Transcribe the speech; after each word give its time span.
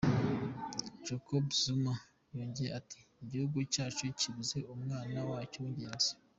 Jacob 1.05 1.45
Zuma 1.61 1.93
yongeye 2.35 2.71
ati 2.79 2.99
“Igihugu 3.23 3.57
cyacu 3.73 4.03
kibuze 4.19 4.57
umwana 4.73 5.19
wacyo 5.29 5.59
w’ingenzi”. 5.65 6.11